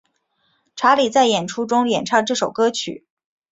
[0.75, 3.05] 查理在演出中演唱这首歌曲。